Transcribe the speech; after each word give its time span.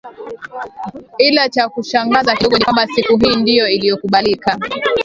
Ila 1.17 1.49
chakushangaza 1.49 2.35
kidogo 2.35 2.57
ni 2.57 2.63
kwamba 2.63 2.87
siku 2.87 3.17
hii 3.17 3.35
ndio 3.35 3.67
iliyokubalika 3.67 4.57